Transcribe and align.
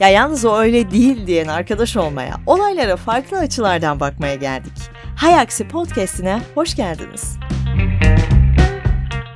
Ya 0.00 0.08
yalnız 0.08 0.44
o 0.44 0.56
öyle 0.56 0.90
değil 0.90 1.26
diyen 1.26 1.48
arkadaş 1.48 1.96
olmaya, 1.96 2.36
olaylara 2.46 2.96
farklı 2.96 3.38
açılardan 3.38 4.00
bakmaya 4.00 4.34
geldik. 4.34 4.72
Hay 5.16 5.34
Aksi 5.40 5.68
Podcast'ine 5.68 6.42
hoş 6.54 6.76
geldiniz. 6.76 7.36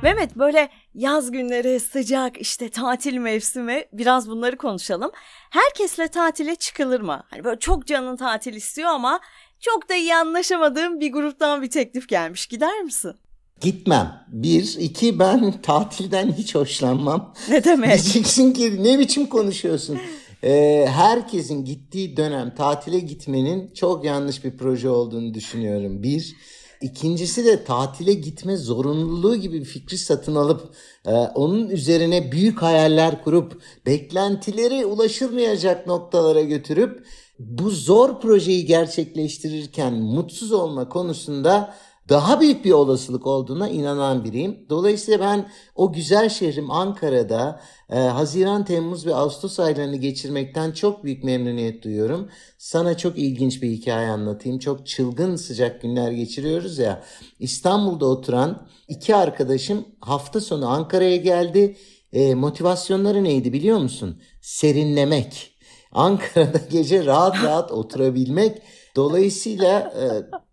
Mehmet 0.03 0.35
böyle 0.35 0.69
yaz 0.93 1.31
günleri 1.31 1.79
sıcak 1.79 2.37
işte 2.37 2.69
tatil 2.69 3.17
mevsimi 3.17 3.83
biraz 3.93 4.29
bunları 4.29 4.57
konuşalım. 4.57 5.11
Herkesle 5.49 6.07
tatile 6.07 6.55
çıkılır 6.55 7.01
mı? 7.01 7.23
Hani 7.29 7.43
böyle 7.43 7.59
çok 7.59 7.87
canın 7.87 8.17
tatil 8.17 8.53
istiyor 8.53 8.89
ama 8.89 9.19
çok 9.59 9.89
da 9.89 9.95
iyi 9.95 10.15
anlaşamadığım 10.15 10.99
bir 10.99 11.11
gruptan 11.11 11.61
bir 11.61 11.69
teklif 11.69 12.09
gelmiş. 12.09 12.47
Gider 12.47 12.81
misin? 12.81 13.15
Gitmem. 13.61 14.25
Bir, 14.27 14.75
iki 14.79 15.19
ben 15.19 15.61
tatilden 15.61 16.31
hiç 16.31 16.55
hoşlanmam. 16.55 17.33
Ne 17.49 17.63
demek? 17.63 17.89
Diyeceksin 17.89 18.53
ki 18.53 18.83
ne 18.83 18.99
biçim 18.99 19.25
konuşuyorsun? 19.25 19.99
Ee, 20.45 20.85
herkesin 20.89 21.65
gittiği 21.65 22.17
dönem 22.17 22.55
tatile 22.55 22.99
gitmenin 22.99 23.73
çok 23.73 24.05
yanlış 24.05 24.43
bir 24.43 24.57
proje 24.57 24.89
olduğunu 24.89 25.33
düşünüyorum. 25.33 26.03
Bir. 26.03 26.35
İkincisi 26.81 27.45
de 27.45 27.63
tatile 27.63 28.13
gitme 28.13 28.57
zorunluluğu 28.57 29.35
gibi 29.35 29.59
bir 29.59 29.65
fikri 29.65 29.97
satın 29.97 30.35
alıp 30.35 30.69
e, 31.05 31.11
onun 31.11 31.69
üzerine 31.69 32.31
büyük 32.31 32.61
hayaller 32.61 33.23
kurup 33.23 33.61
beklentileri 33.85 34.85
ulaşılmayacak 34.85 35.87
noktalara 35.87 36.41
götürüp 36.41 37.07
bu 37.39 37.69
zor 37.69 38.21
projeyi 38.21 38.65
gerçekleştirirken 38.65 39.93
mutsuz 39.93 40.51
olma 40.51 40.89
konusunda 40.89 41.75
daha 42.09 42.41
büyük 42.41 42.65
bir 42.65 42.71
olasılık 42.71 43.27
olduğuna 43.27 43.69
inanan 43.69 44.23
biriyim. 44.23 44.65
Dolayısıyla 44.69 45.19
ben 45.19 45.49
o 45.75 45.93
güzel 45.93 46.29
şehrim 46.29 46.71
Ankara'da 46.71 47.61
e, 47.89 47.99
Haziran, 47.99 48.65
Temmuz 48.65 49.05
ve 49.05 49.15
Ağustos 49.15 49.59
aylarını 49.59 49.95
geçirmekten 49.95 50.71
çok 50.71 51.03
büyük 51.03 51.23
memnuniyet 51.23 51.83
duyuyorum. 51.83 52.29
Sana 52.57 52.97
çok 52.97 53.17
ilginç 53.17 53.61
bir 53.61 53.69
hikaye 53.69 54.09
anlatayım. 54.09 54.59
Çok 54.59 54.87
çılgın 54.87 55.35
sıcak 55.35 55.81
günler 55.81 56.11
geçiriyoruz 56.11 56.77
ya. 56.77 57.03
İstanbul'da 57.39 58.05
oturan 58.05 58.67
iki 58.87 59.15
arkadaşım 59.15 59.85
hafta 60.01 60.41
sonu 60.41 60.69
Ankara'ya 60.69 61.15
geldi. 61.15 61.77
E, 62.13 62.35
motivasyonları 62.35 63.23
neydi 63.23 63.53
biliyor 63.53 63.77
musun? 63.77 64.21
Serinlemek. 64.41 65.55
Ankara'da 65.91 66.59
gece 66.71 67.05
rahat 67.05 67.43
rahat 67.43 67.71
oturabilmek. 67.71 68.61
Dolayısıyla 68.95 69.79
e, 69.79 70.05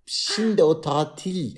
Şimdi 0.06 0.62
o 0.62 0.81
tatil 0.81 1.56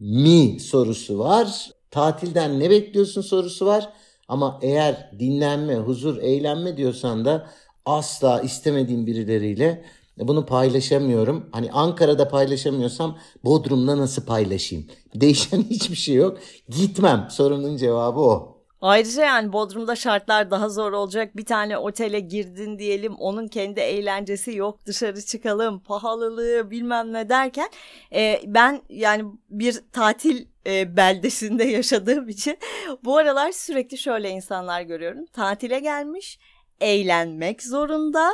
mi 0.00 0.60
sorusu 0.60 1.18
var. 1.18 1.70
Tatilden 1.90 2.60
ne 2.60 2.70
bekliyorsun 2.70 3.22
sorusu 3.22 3.66
var. 3.66 3.92
Ama 4.28 4.58
eğer 4.62 5.10
dinlenme, 5.18 5.74
huzur, 5.76 6.16
eğlenme 6.16 6.76
diyorsan 6.76 7.24
da 7.24 7.50
asla 7.84 8.40
istemediğim 8.40 9.06
birileriyle 9.06 9.84
bunu 10.18 10.46
paylaşamıyorum. 10.46 11.48
Hani 11.52 11.72
Ankara'da 11.72 12.28
paylaşamıyorsam 12.28 13.18
Bodrum'da 13.44 13.98
nasıl 13.98 14.26
paylaşayım? 14.26 14.86
Değişen 15.14 15.62
hiçbir 15.70 15.96
şey 15.96 16.14
yok. 16.14 16.38
Gitmem. 16.68 17.28
Sorunun 17.30 17.76
cevabı 17.76 18.20
o. 18.20 18.59
Ayrıca 18.80 19.24
yani 19.24 19.52
Bodrum'da 19.52 19.96
şartlar 19.96 20.50
daha 20.50 20.68
zor 20.68 20.92
olacak. 20.92 21.36
Bir 21.36 21.44
tane 21.44 21.78
otele 21.78 22.20
girdin 22.20 22.78
diyelim 22.78 23.14
onun 23.14 23.48
kendi 23.48 23.80
eğlencesi 23.80 24.56
yok 24.56 24.86
dışarı 24.86 25.22
çıkalım 25.22 25.80
pahalılığı 25.80 26.70
bilmem 26.70 27.12
ne 27.12 27.28
derken 27.28 27.68
e, 28.14 28.40
ben 28.46 28.82
yani 28.88 29.24
bir 29.50 29.80
tatil 29.92 30.46
e, 30.66 30.96
beldesinde 30.96 31.64
yaşadığım 31.78 32.28
için 32.28 32.58
bu 33.04 33.16
aralar 33.16 33.52
sürekli 33.52 33.98
şöyle 33.98 34.30
insanlar 34.30 34.82
görüyorum. 34.82 35.26
Tatile 35.26 35.80
gelmiş 35.80 36.38
eğlenmek 36.80 37.62
zorunda 37.62 38.30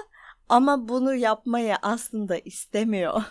ama 0.48 0.88
bunu 0.88 1.14
yapmaya 1.14 1.78
aslında 1.82 2.38
istemiyor. 2.38 3.22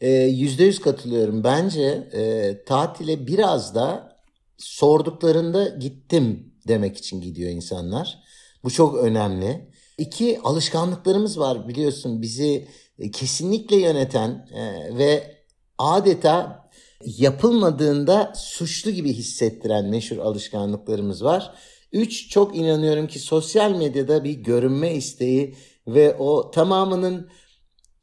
E, 0.00 0.10
yüzde 0.10 0.64
yüz 0.64 0.80
katılıyorum. 0.80 1.44
Bence 1.44 2.08
e, 2.12 2.54
tatile 2.64 3.26
biraz 3.26 3.74
da 3.74 4.17
sorduklarında 4.58 5.68
gittim 5.68 6.54
demek 6.68 6.96
için 6.96 7.20
gidiyor 7.20 7.50
insanlar. 7.50 8.18
Bu 8.64 8.70
çok 8.70 8.94
önemli. 8.96 9.70
İki 9.98 10.40
alışkanlıklarımız 10.44 11.38
var 11.38 11.68
biliyorsun 11.68 12.22
bizi 12.22 12.68
e, 12.98 13.10
kesinlikle 13.10 13.76
yöneten 13.76 14.48
e, 14.54 14.96
ve 14.98 15.36
adeta 15.78 16.68
yapılmadığında 17.04 18.32
suçlu 18.36 18.90
gibi 18.90 19.12
hissettiren 19.12 19.86
meşhur 19.86 20.18
alışkanlıklarımız 20.18 21.24
var. 21.24 21.54
Üç 21.92 22.28
çok 22.28 22.56
inanıyorum 22.56 23.06
ki 23.06 23.18
sosyal 23.18 23.70
medyada 23.70 24.24
bir 24.24 24.32
görünme 24.32 24.94
isteği 24.94 25.54
ve 25.86 26.16
o 26.16 26.50
tamamının 26.50 27.28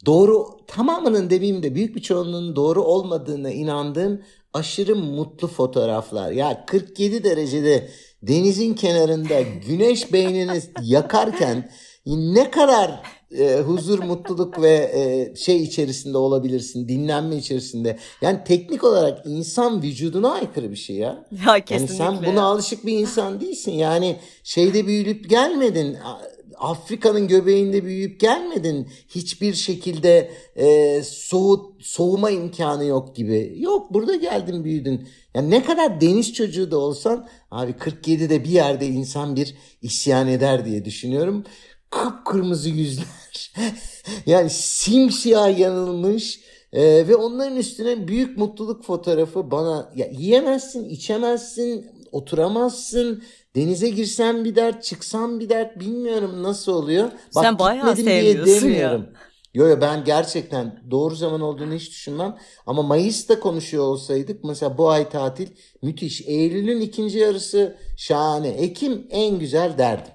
doğru 0.06 0.48
tamamının 0.68 1.30
demeyeyim 1.30 1.64
de 1.64 1.76
büyük 1.76 1.96
bir 1.96 2.02
çoğunluğunun 2.02 2.56
doğru 2.56 2.84
olmadığına 2.84 3.52
inandığım 3.52 4.22
aşırı 4.56 4.96
mutlu 4.96 5.48
fotoğraflar. 5.48 6.32
Ya 6.32 6.66
47 6.66 7.24
derecede 7.24 7.90
denizin 8.22 8.74
kenarında 8.74 9.42
güneş 9.68 10.14
beynini 10.14 10.62
yakarken 10.82 11.70
ne 12.06 12.52
kadar 12.52 13.02
e, 13.38 13.60
huzur, 13.60 14.00
mutluluk 14.00 14.62
ve 14.62 14.74
e, 14.74 15.36
şey 15.36 15.64
içerisinde 15.64 16.18
olabilirsin, 16.18 16.88
dinlenme 16.88 17.36
içerisinde. 17.36 17.98
Yani 18.22 18.40
teknik 18.46 18.84
olarak 18.84 19.26
insan 19.26 19.84
vücuduna 19.84 20.32
aykırı 20.32 20.72
bir 20.72 20.76
şey 20.76 20.96
ya. 20.96 21.26
Ya 21.48 21.66
kesinlikle. 21.66 22.04
Yani 22.04 22.18
sen 22.18 22.32
buna 22.32 22.44
alışık 22.44 22.86
bir 22.86 23.00
insan 23.00 23.42
değilsin. 23.42 23.72
Yani 23.72 24.16
şeyde 24.44 24.88
büyüyüp 24.88 25.30
gelmedin 25.30 25.98
Afrika'nın 26.58 27.28
göbeğinde 27.28 27.84
büyüyüp 27.84 28.20
gelmedin. 28.20 28.90
Hiçbir 29.08 29.54
şekilde 29.54 30.32
e, 30.56 31.02
soğut, 31.04 31.86
soğuma 31.86 32.32
imkanı 32.32 32.86
yok 32.86 33.16
gibi. 33.16 33.56
Yok 33.58 33.94
burada 33.94 34.16
geldin 34.16 34.64
büyüdün. 34.64 35.08
Yani 35.36 35.50
ne 35.50 35.64
kadar 35.64 36.02
deniz 36.02 36.34
çocuğu 36.34 36.72
da 36.72 36.78
olsan 36.78 37.28
abi 37.52 37.72
47'de 37.72 38.44
bir 38.44 38.50
yerde 38.50 38.88
insan 38.88 39.36
bir 39.36 39.56
isyan 39.82 40.28
eder 40.28 40.66
diye 40.66 40.86
düşünüyorum. 40.86 41.44
Kıpkırmızı 41.90 42.70
yüzler. 42.70 43.54
yani 44.26 44.50
simsiyah 44.50 45.60
yanılmış. 45.60 46.40
Ee, 46.74 47.08
ve 47.08 47.16
onların 47.16 47.58
üstüne 47.58 48.08
büyük 48.08 48.38
mutluluk 48.38 48.84
fotoğrafı 48.84 49.52
bana 49.52 49.92
ya 49.96 50.08
yiyemezsin, 50.12 50.90
içemezsin, 50.90 51.86
oturamazsın, 52.12 53.24
Denize 53.56 53.90
girsem 53.90 54.46
bir 54.46 54.56
dert, 54.56 54.84
çıksam 54.84 55.40
bir 55.40 55.50
dert 55.50 55.80
bilmiyorum 55.80 56.44
nasıl 56.44 56.72
oluyor. 56.72 57.12
Bak, 57.36 57.44
Sen 57.44 57.60
bayağı 57.60 57.96
sevmiyorsun 57.96 58.68
ya. 58.68 59.10
Yo 59.54 59.68
yo 59.68 59.82
ben 59.82 60.04
gerçekten 60.04 60.84
doğru 60.92 61.16
zaman 61.16 61.42
olduğunu 61.42 61.74
hiç 61.74 61.90
düşünmem. 61.90 62.38
Ama 62.66 62.84
Mayıs'ta 62.84 63.40
konuşuyor 63.40 63.84
olsaydık 63.84 64.44
mesela 64.44 64.78
bu 64.78 64.90
ay 64.90 65.10
tatil 65.10 65.48
müthiş. 65.82 66.22
Eylül'ün 66.22 66.82
ikinci 66.82 67.18
yarısı 67.18 67.78
şahane. 67.98 68.48
Ekim 68.48 69.08
en 69.10 69.40
güzel 69.40 69.78
derdim. 69.78 70.14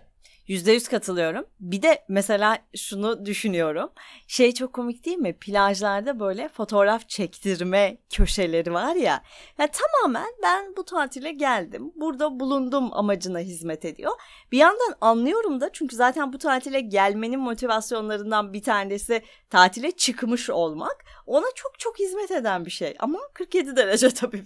Yüzde 0.51 0.73
yüz 0.73 0.89
katılıyorum. 0.89 1.45
Bir 1.61 1.83
de 1.83 2.05
mesela 2.09 2.59
şunu 2.77 3.27
düşünüyorum. 3.27 3.91
Şey 4.27 4.53
çok 4.53 4.73
komik 4.73 5.05
değil 5.07 5.19
mi? 5.19 5.33
Plajlarda 5.33 6.21
böyle 6.21 6.49
fotoğraf 6.49 7.09
çektirme 7.09 7.99
köşeleri 8.11 8.73
var 8.73 8.95
ya. 8.95 9.23
ya 9.59 9.69
tamamen 9.73 10.31
ben 10.43 10.77
bu 10.77 10.85
tatile 10.85 11.33
geldim. 11.33 11.93
Burada 11.97 12.41
bulundum 12.41 12.89
amacına 12.93 13.39
hizmet 13.39 13.85
ediyor. 13.85 14.13
Bir 14.53 14.59
yandan 14.59 14.95
anlıyorum 15.01 15.61
da 15.61 15.71
çünkü 15.73 15.97
zaten 15.97 16.33
bu 16.33 16.39
tatile 16.39 16.81
gelmenin 16.81 17.41
motivasyonlarından 17.41 18.53
bir 18.53 18.63
tanesi 18.63 19.23
tatile 19.51 19.91
çıkmış 19.91 20.51
olmak. 20.51 21.05
Ona 21.27 21.47
çok 21.55 21.79
çok 21.79 21.99
hizmet 21.99 22.31
eden 22.31 22.65
bir 22.65 22.71
şey. 22.71 22.95
Ama 22.99 23.19
47 23.35 23.77
derece 23.77 24.11
tabii. 24.15 24.45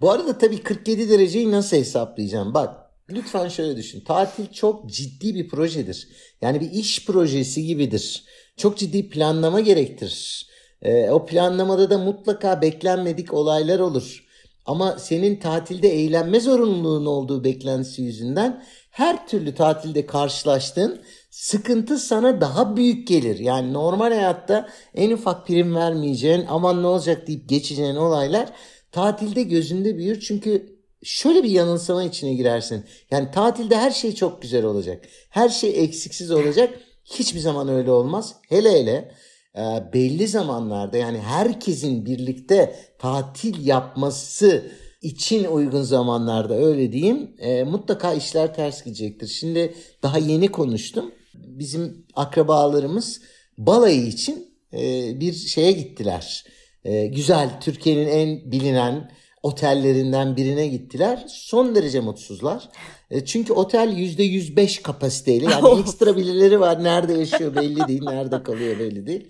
Bu 0.00 0.10
arada 0.10 0.38
tabii 0.38 0.62
47 0.62 1.10
dereceyi 1.10 1.50
nasıl 1.50 1.76
hesaplayacağım? 1.76 2.54
Bak 2.54 2.81
Lütfen 3.14 3.48
şöyle 3.48 3.76
düşün. 3.76 4.00
Tatil 4.00 4.46
çok 4.52 4.90
ciddi 4.90 5.34
bir 5.34 5.48
projedir. 5.48 6.08
Yani 6.42 6.60
bir 6.60 6.70
iş 6.70 7.06
projesi 7.06 7.66
gibidir. 7.66 8.24
Çok 8.56 8.78
ciddi 8.78 9.08
planlama 9.08 9.60
gerektirir. 9.60 10.46
Ee, 10.82 11.10
o 11.10 11.26
planlamada 11.26 11.90
da 11.90 11.98
mutlaka 11.98 12.62
beklenmedik 12.62 13.34
olaylar 13.34 13.78
olur. 13.78 14.24
Ama 14.66 14.98
senin 14.98 15.36
tatilde 15.36 15.88
eğlenme 15.88 16.40
zorunluluğun 16.40 17.06
olduğu 17.06 17.44
beklentisi 17.44 18.02
yüzünden 18.02 18.64
her 18.90 19.28
türlü 19.28 19.54
tatilde 19.54 20.06
karşılaştığın 20.06 21.00
sıkıntı 21.30 21.98
sana 21.98 22.40
daha 22.40 22.76
büyük 22.76 23.08
gelir. 23.08 23.38
Yani 23.38 23.72
normal 23.72 24.12
hayatta 24.12 24.68
en 24.94 25.10
ufak 25.10 25.46
prim 25.46 25.74
vermeyeceğin 25.74 26.44
aman 26.48 26.82
ne 26.82 26.86
olacak 26.86 27.26
deyip 27.26 27.48
geçeceğin 27.48 27.96
olaylar 27.96 28.48
tatilde 28.92 29.42
gözünde 29.42 29.96
büyür. 29.96 30.20
Çünkü 30.20 30.81
şöyle 31.02 31.42
bir 31.42 31.50
yanılsama 31.50 32.04
içine 32.04 32.34
girersin. 32.34 32.84
Yani 33.10 33.30
tatilde 33.30 33.76
her 33.76 33.90
şey 33.90 34.14
çok 34.14 34.42
güzel 34.42 34.64
olacak. 34.64 35.04
Her 35.30 35.48
şey 35.48 35.84
eksiksiz 35.84 36.30
olacak. 36.30 36.80
Hiçbir 37.04 37.40
zaman 37.40 37.68
öyle 37.68 37.90
olmaz. 37.90 38.34
Hele 38.48 38.72
hele 38.72 39.12
e, 39.56 39.92
belli 39.92 40.28
zamanlarda 40.28 40.96
yani 40.96 41.18
herkesin 41.18 42.06
birlikte 42.06 42.76
tatil 42.98 43.66
yapması 43.66 44.64
için 45.02 45.44
uygun 45.44 45.82
zamanlarda 45.82 46.54
öyle 46.54 46.92
diyeyim 46.92 47.30
e, 47.38 47.64
mutlaka 47.64 48.14
işler 48.14 48.54
ters 48.54 48.84
gidecektir. 48.84 49.26
Şimdi 49.26 49.74
daha 50.02 50.18
yeni 50.18 50.48
konuştum. 50.48 51.12
bizim 51.34 52.06
akrabalarımız 52.14 53.20
balayı 53.58 54.06
için 54.06 54.54
e, 54.72 54.80
bir 55.20 55.32
şeye 55.32 55.72
gittiler. 55.72 56.44
E, 56.84 57.06
güzel 57.06 57.60
Türkiye'nin 57.60 58.08
en 58.08 58.52
bilinen 58.52 59.10
otellerinden 59.42 60.36
birine 60.36 60.66
gittiler. 60.66 61.24
Son 61.28 61.74
derece 61.74 62.00
mutsuzlar. 62.00 62.68
E, 63.10 63.24
çünkü 63.24 63.52
otel 63.52 63.88
%105 63.88 64.82
kapasiteyle 64.82 65.44
yani 65.44 65.80
ekstra 65.80 66.16
birileri 66.16 66.60
var. 66.60 66.84
Nerede 66.84 67.12
yaşıyor 67.12 67.54
belli 67.56 67.88
değil, 67.88 68.02
nerede 68.02 68.42
kalıyor 68.42 68.78
belli 68.78 69.06
değil. 69.06 69.28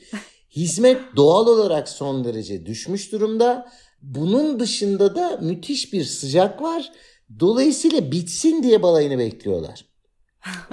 Hizmet 0.57 1.01
doğal 1.17 1.47
olarak 1.47 1.89
son 1.89 2.25
derece 2.25 2.67
düşmüş 2.67 3.13
durumda. 3.13 3.73
Bunun 4.03 4.61
dışında 4.61 5.15
da 5.15 5.39
müthiş 5.43 5.93
bir 5.93 6.05
sıcak 6.05 6.63
var. 6.63 6.93
Dolayısıyla 7.41 8.13
bitsin 8.13 8.63
diye 8.63 8.83
balayını 8.83 9.19
bekliyorlar. 9.19 9.85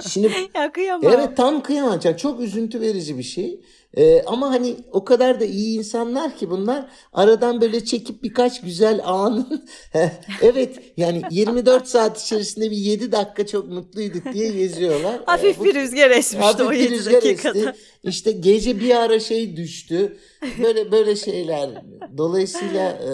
Şimdi 0.08 0.32
ya 0.54 0.72
kıyamam. 0.72 1.12
Evet 1.12 1.36
tam 1.36 1.62
kıyamam. 1.62 2.00
Çok 2.16 2.40
üzüntü 2.40 2.80
verici 2.80 3.18
bir 3.18 3.22
şey. 3.22 3.60
Ee, 3.96 4.22
ama 4.26 4.50
hani 4.50 4.76
o 4.92 5.04
kadar 5.04 5.40
da 5.40 5.44
iyi 5.44 5.78
insanlar 5.78 6.36
ki 6.36 6.50
bunlar 6.50 6.90
aradan 7.12 7.60
böyle 7.60 7.84
çekip 7.84 8.22
birkaç 8.22 8.60
güzel 8.60 9.00
anın 9.04 9.68
evet 10.42 10.82
yani 10.96 11.22
24 11.30 11.88
saat 11.88 12.22
içerisinde 12.22 12.70
bir 12.70 12.76
7 12.76 13.12
dakika 13.12 13.46
çok 13.46 13.68
mutluyduk 13.68 14.32
diye 14.32 14.50
geziyorlar. 14.50 15.20
Hafif 15.26 15.56
ee, 15.56 15.60
bu, 15.60 15.64
bir 15.64 15.74
rüzgar 15.74 16.10
esmişti 16.10 16.62
o 16.62 16.72
7 16.72 16.90
rüzgar 16.90 17.14
dakikada. 17.14 17.58
Esti. 17.58 17.74
İşte 18.02 18.32
gece 18.32 18.80
bir 18.80 18.94
ara 18.94 19.20
şey 19.20 19.56
düştü. 19.56 20.16
Böyle 20.62 20.92
böyle 20.92 21.16
şeyler. 21.16 21.84
Dolayısıyla 22.18 22.90
e, 22.90 23.10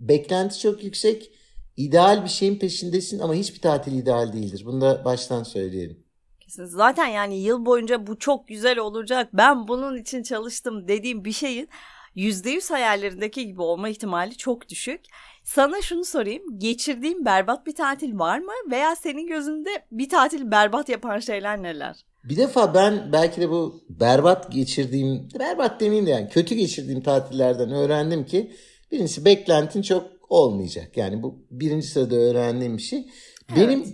beklenti 0.00 0.58
çok 0.58 0.84
yüksek. 0.84 1.30
İdeal 1.76 2.24
bir 2.24 2.30
şeyin 2.30 2.58
peşindesin 2.58 3.18
ama 3.18 3.34
hiçbir 3.34 3.60
tatil 3.60 3.92
ideal 3.92 4.32
değildir. 4.32 4.62
Bunu 4.66 4.80
da 4.80 5.04
baştan 5.04 5.42
söyleyelim. 5.42 6.07
Zaten 6.48 7.06
yani 7.06 7.38
yıl 7.38 7.66
boyunca 7.66 8.06
bu 8.06 8.18
çok 8.18 8.48
güzel 8.48 8.78
olacak. 8.78 9.28
Ben 9.32 9.68
bunun 9.68 9.96
için 9.96 10.22
çalıştım 10.22 10.88
dediğim 10.88 11.24
bir 11.24 11.32
şeyin 11.32 11.68
%100 12.16 12.72
hayallerindeki 12.72 13.46
gibi 13.46 13.62
olma 13.62 13.88
ihtimali 13.88 14.36
çok 14.36 14.68
düşük. 14.68 15.00
Sana 15.44 15.82
şunu 15.82 16.04
sorayım. 16.04 16.58
Geçirdiğin 16.58 17.24
berbat 17.24 17.66
bir 17.66 17.74
tatil 17.74 18.18
var 18.18 18.38
mı? 18.38 18.52
Veya 18.70 18.96
senin 18.96 19.26
gözünde 19.26 19.70
bir 19.92 20.08
tatil 20.08 20.50
berbat 20.50 20.88
yapan 20.88 21.18
şeyler 21.18 21.62
neler? 21.62 21.96
Bir 22.24 22.36
defa 22.36 22.74
ben 22.74 23.12
belki 23.12 23.40
de 23.40 23.50
bu 23.50 23.84
berbat 23.88 24.52
geçirdiğim, 24.52 25.28
berbat 25.38 25.80
demeyeyim 25.80 26.06
de 26.06 26.10
yani 26.10 26.28
kötü 26.28 26.54
geçirdiğim 26.54 27.02
tatillerden 27.02 27.70
öğrendim 27.70 28.26
ki 28.26 28.52
birincisi 28.92 29.24
beklentin 29.24 29.82
çok 29.82 30.06
olmayacak. 30.28 30.96
Yani 30.96 31.22
bu 31.22 31.46
birinci 31.50 31.86
sırada 31.86 32.16
öğrendiğim 32.16 32.76
bir 32.76 32.82
şey. 32.82 32.98
Evet. 32.98 33.58
Benim 33.58 33.84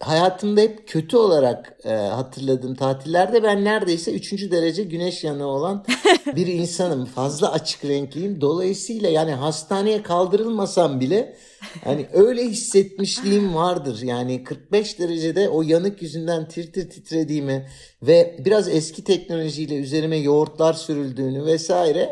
hayatımda 0.00 0.60
hep 0.60 0.88
kötü 0.88 1.16
olarak 1.16 1.78
e, 1.84 1.90
hatırladığım 1.90 2.74
tatillerde 2.74 3.42
ben 3.42 3.64
neredeyse 3.64 4.12
üçüncü 4.12 4.50
derece 4.50 4.82
güneş 4.84 5.24
yanığı 5.24 5.46
olan 5.46 5.84
bir 6.36 6.46
insanım. 6.46 7.04
Fazla 7.04 7.52
açık 7.52 7.84
renkliyim. 7.84 8.40
Dolayısıyla 8.40 9.08
yani 9.08 9.32
hastaneye 9.32 10.02
kaldırılmasam 10.02 11.00
bile 11.00 11.36
hani 11.84 12.06
öyle 12.12 12.44
hissetmişliğim 12.44 13.54
vardır. 13.54 14.02
Yani 14.02 14.44
45 14.44 14.98
derecede 14.98 15.48
o 15.48 15.62
yanık 15.62 16.02
yüzünden 16.02 16.48
tir 16.48 16.72
tir 16.72 16.90
titrediğimi 16.90 17.68
ve 18.02 18.36
biraz 18.44 18.68
eski 18.68 19.04
teknolojiyle 19.04 19.76
üzerime 19.76 20.16
yoğurtlar 20.16 20.72
sürüldüğünü 20.72 21.44
vesaire 21.46 22.10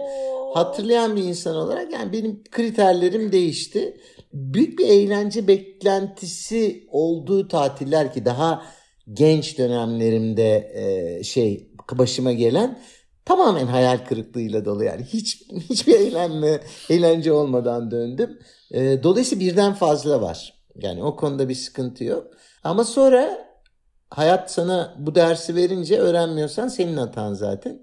hatırlayan 0.54 1.16
bir 1.16 1.22
insan 1.22 1.56
olarak 1.56 1.92
yani 1.92 2.12
benim 2.12 2.44
kriterlerim 2.50 3.32
değişti 3.32 3.96
büyük 4.32 4.78
bir 4.78 4.88
eğlence 4.88 5.48
beklentisi 5.48 6.86
olduğu 6.90 7.48
tatiller 7.48 8.12
ki 8.12 8.24
daha 8.24 8.62
genç 9.12 9.58
dönemlerimde 9.58 10.72
e, 10.74 11.24
şey 11.24 11.72
başıma 11.92 12.32
gelen 12.32 12.78
tamamen 13.24 13.66
hayal 13.66 13.98
kırıklığıyla 13.98 14.64
dolu 14.64 14.84
yani 14.84 15.02
hiç 15.02 15.42
hiçbir 15.70 15.94
eğlenme 15.94 16.60
eğlence 16.90 17.32
olmadan 17.32 17.90
döndüm. 17.90 18.38
E, 18.70 19.02
dolayısıyla 19.02 19.46
birden 19.46 19.74
fazla 19.74 20.20
var. 20.20 20.54
Yani 20.74 21.02
o 21.02 21.16
konuda 21.16 21.48
bir 21.48 21.54
sıkıntı 21.54 22.04
yok. 22.04 22.26
Ama 22.64 22.84
sonra 22.84 23.48
hayat 24.10 24.50
sana 24.50 24.94
bu 24.98 25.14
dersi 25.14 25.56
verince 25.56 25.98
öğrenmiyorsan 25.98 26.68
senin 26.68 26.96
hatan 26.96 27.34
zaten. 27.34 27.82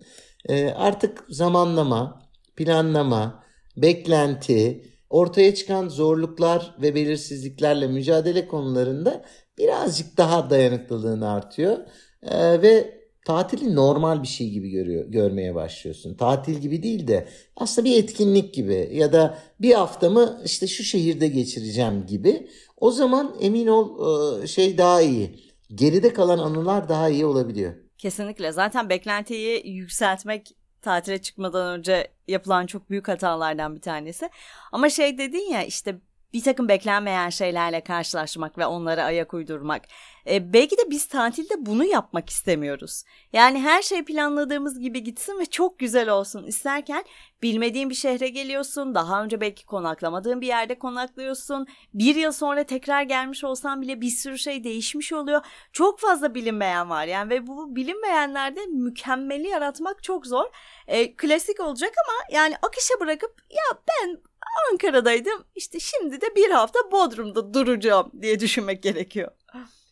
E, 0.50 0.70
artık 0.70 1.26
zamanlama, 1.30 2.22
planlama, 2.56 3.44
beklenti, 3.78 4.86
ortaya 5.10 5.56
çıkan 5.56 5.88
zorluklar 5.88 6.76
ve 6.82 6.96
belirsizliklerle 6.96 7.88
mücadele 7.88 8.48
konularında 8.48 9.26
birazcık 9.58 10.18
daha 10.18 10.50
dayanıklılığın 10.50 11.22
artıyor. 11.22 11.78
Ee, 12.24 12.62
ve 12.62 13.00
tatili 13.26 13.76
normal 13.76 14.24
bir 14.24 14.28
şey 14.28 14.50
gibi 14.50 14.70
görüyor, 14.70 15.06
görmeye 15.08 15.56
başlıyorsun. 15.56 16.16
Tatil 16.16 16.58
gibi 16.58 16.84
değil 16.84 17.08
de 17.08 17.28
aslında 17.56 17.86
bir 17.86 18.04
etkinlik 18.04 18.54
gibi 18.54 18.90
ya 18.94 19.14
da 19.14 19.38
bir 19.62 19.74
haftamı 19.74 20.42
işte 20.46 20.68
şu 20.68 20.84
şehirde 20.84 21.28
geçireceğim 21.28 22.06
gibi. 22.06 22.48
O 22.78 22.92
zaman 22.92 23.36
emin 23.42 23.68
ol 23.68 24.44
e, 24.44 24.48
şey 24.48 24.78
daha 24.78 25.02
iyi. 25.02 25.36
Geride 25.76 26.14
kalan 26.14 26.40
anılar 26.40 26.90
daha 26.90 27.10
iyi 27.10 27.26
olabiliyor. 27.26 27.74
Kesinlikle. 27.98 28.52
Zaten 28.52 28.90
beklentiyi 28.90 29.68
yükseltmek 29.68 30.56
tatile 30.82 31.22
çıkmadan 31.22 31.80
önce 31.80 32.12
yapılan 32.28 32.66
çok 32.66 32.90
büyük 32.90 33.08
hatalardan 33.08 33.76
bir 33.76 33.82
tanesi. 33.82 34.30
Ama 34.72 34.90
şey 34.90 35.18
dedin 35.18 35.52
ya 35.52 35.64
işte 35.64 36.00
bir 36.34 36.44
takım 36.44 36.68
beklenmeyen 36.68 37.30
şeylerle 37.30 37.82
karşılaşmak 37.82 38.58
ve 38.58 38.66
onlara 38.66 39.04
ayak 39.04 39.34
uydurmak. 39.34 39.82
E, 40.28 40.54
belki 40.54 40.78
de 40.78 40.82
biz 40.90 41.08
tatilde 41.08 41.54
bunu 41.58 41.86
yapmak 41.86 42.30
istemiyoruz. 42.30 43.04
Yani 43.34 43.62
her 43.62 43.82
şey 43.82 44.06
planladığımız 44.06 44.80
gibi 44.80 45.04
gitsin 45.04 45.40
ve 45.40 45.46
çok 45.46 45.80
güzel 45.80 46.10
olsun 46.10 46.44
isterken 46.44 47.04
bilmediğin 47.42 47.90
bir 47.90 47.96
şehre 47.96 48.30
geliyorsun. 48.30 48.96
Daha 48.96 49.24
önce 49.24 49.42
belki 49.42 49.66
konaklamadığın 49.66 50.42
bir 50.42 50.48
yerde 50.48 50.80
konaklıyorsun. 50.80 51.68
Bir 51.94 52.16
yıl 52.16 52.32
sonra 52.32 52.64
tekrar 52.64 53.04
gelmiş 53.04 53.44
olsan 53.44 53.82
bile 53.82 54.02
bir 54.02 54.10
sürü 54.10 54.38
şey 54.38 54.64
değişmiş 54.64 55.14
oluyor. 55.14 55.42
Çok 55.74 56.00
fazla 56.00 56.36
bilinmeyen 56.36 56.90
var 56.90 57.06
yani 57.06 57.30
ve 57.30 57.48
bu 57.48 57.76
bilinmeyenlerde 57.76 58.66
mükemmeli 58.66 59.48
yaratmak 59.48 60.04
çok 60.04 60.26
zor. 60.28 60.46
E, 60.88 61.16
klasik 61.16 61.60
olacak 61.60 61.92
ama 62.06 62.40
yani 62.40 62.56
akışa 62.62 63.00
bırakıp 63.00 63.36
ya 63.50 63.80
ben 63.88 64.29
Ankara'daydım 64.72 65.44
işte 65.56 65.78
şimdi 65.80 66.22
de 66.22 66.26
bir 66.36 66.50
hafta 66.50 66.80
Bodrum'da 66.92 67.54
duracağım 67.54 68.12
diye 68.22 68.40
düşünmek 68.40 68.84
gerekiyor. 68.84 69.32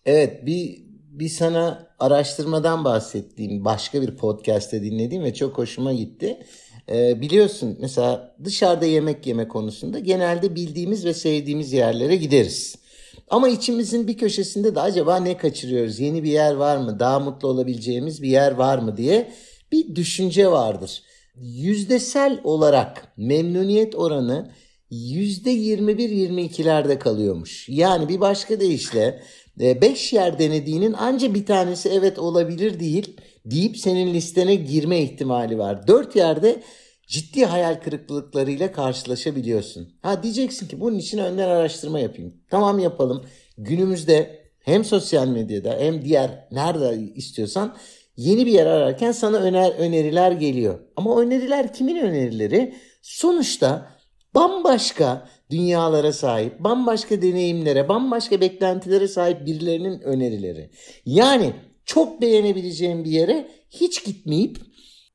Evet 0.06 0.46
bir 0.46 0.88
bir 1.20 1.30
sana 1.30 1.88
araştırmadan 2.00 2.86
bahsettiğim 2.86 3.66
başka 3.66 4.02
bir 4.02 4.16
podcast'te 4.16 4.84
dinlediğim 4.84 5.24
ve 5.24 5.34
çok 5.34 5.58
hoşuma 5.58 5.94
gitti. 5.94 6.46
Ee, 6.90 7.22
biliyorsun 7.22 7.78
mesela 7.82 8.36
dışarıda 8.44 8.86
yemek 8.86 9.28
yeme 9.28 9.48
konusunda 9.48 10.00
genelde 10.00 10.56
bildiğimiz 10.56 11.06
ve 11.06 11.14
sevdiğimiz 11.14 11.74
yerlere 11.74 12.16
gideriz. 12.16 12.76
Ama 13.30 13.50
içimizin 13.50 14.08
bir 14.08 14.18
köşesinde 14.18 14.76
de 14.76 14.82
acaba 14.82 15.18
ne 15.18 15.38
kaçırıyoruz? 15.38 16.00
Yeni 16.00 16.24
bir 16.24 16.32
yer 16.32 16.54
var 16.54 16.78
mı? 16.78 17.00
Daha 17.00 17.20
mutlu 17.20 17.48
olabileceğimiz 17.48 18.22
bir 18.22 18.30
yer 18.30 18.52
var 18.52 18.78
mı 18.78 18.98
diye 18.98 19.34
bir 19.72 19.96
düşünce 19.96 20.52
vardır. 20.52 21.04
Yüzdesel 21.42 22.42
olarak 22.44 23.14
memnuniyet 23.18 23.96
oranı 23.96 24.52
%21-22'lerde 24.92 27.00
kalıyormuş. 27.00 27.70
Yani 27.70 28.10
bir 28.10 28.20
başka 28.20 28.60
deyişle 28.60 29.22
5 29.60 30.14
yer 30.14 30.40
denediğinin 30.40 30.94
anca 30.94 31.34
bir 31.34 31.46
tanesi 31.46 31.90
evet 31.90 32.20
olabilir 32.20 32.80
değil 32.80 33.18
deyip 33.46 33.78
senin 33.78 34.14
listene 34.14 34.56
girme 34.56 35.02
ihtimali 35.02 35.58
var. 35.58 35.88
4 35.88 36.16
yerde 36.16 36.64
ciddi 37.08 37.46
hayal 37.46 37.76
kırıklıklarıyla 37.76 38.72
karşılaşabiliyorsun. 38.72 39.94
Ha 40.02 40.24
diyeceksin 40.24 40.68
ki 40.68 40.80
bunun 40.80 40.98
için 40.98 41.18
önden 41.18 41.50
araştırma 41.50 42.00
yapayım. 42.00 42.34
Tamam 42.50 42.80
yapalım. 42.80 43.26
Günümüzde 43.58 44.48
hem 44.60 44.86
sosyal 44.86 45.28
medyada 45.28 45.78
hem 45.80 46.06
diğer 46.06 46.48
nerede 46.52 47.14
istiyorsan 47.16 47.76
yeni 48.18 48.46
bir 48.46 48.52
yer 48.52 48.66
ararken 48.66 49.12
sana 49.12 49.38
öner 49.38 49.72
öneriler 49.72 50.32
geliyor. 50.32 50.80
Ama 50.96 51.22
öneriler 51.22 51.74
kimin 51.74 51.98
önerileri? 51.98 52.76
Sonuçta 53.02 53.92
bambaşka 54.36 55.30
dünyalara 55.50 56.14
sahip, 56.14 56.60
bambaşka 56.60 57.22
deneyimlere, 57.22 57.90
bambaşka 57.90 58.42
beklentilere 58.42 59.08
sahip 59.08 59.46
birilerinin 59.46 60.00
önerileri. 60.00 60.72
Yani 61.06 61.54
çok 61.86 62.22
beğenebileceğim 62.22 63.04
bir 63.04 63.12
yere 63.12 63.48
hiç 63.70 64.06
gitmeyip 64.06 64.58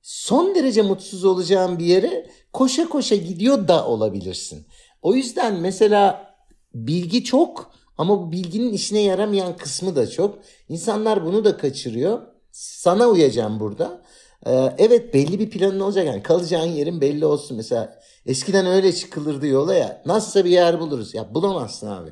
son 0.03 0.55
derece 0.55 0.83
mutsuz 0.83 1.25
olacağım 1.25 1.79
bir 1.79 1.85
yere 1.85 2.27
koşa 2.53 2.89
koşa 2.89 3.17
gidiyor 3.17 3.69
da 3.69 3.87
olabilirsin. 3.87 4.67
O 5.03 5.15
yüzden 5.15 5.55
mesela 5.55 6.35
bilgi 6.75 7.25
çok 7.25 7.75
ama 7.99 8.21
bu 8.21 8.33
bilginin 8.33 8.73
işine 8.73 9.01
yaramayan 9.01 9.57
kısmı 9.57 9.97
da 9.97 10.11
çok. 10.11 10.39
İnsanlar 10.69 11.25
bunu 11.25 11.45
da 11.45 11.57
kaçırıyor. 11.57 12.32
Sana 12.53 13.07
uyacağım 13.09 13.61
burada. 13.61 14.03
Ee, 14.47 14.75
evet 14.79 15.15
belli 15.15 15.39
bir 15.39 15.51
planın 15.51 15.81
olacak 15.81 16.07
yani 16.07 16.23
kalacağın 16.23 16.67
yerin 16.67 17.01
belli 17.01 17.27
olsun. 17.27 17.57
Mesela 17.57 17.99
eskiden 18.27 18.67
öyle 18.67 18.93
çıkılırdı 18.93 19.47
yola 19.47 19.75
ya 19.75 20.03
nasılsa 20.07 20.45
bir 20.45 20.51
yer 20.51 20.81
buluruz. 20.81 21.15
Ya 21.15 21.35
bulamazsın 21.35 21.87
abi. 21.87 22.11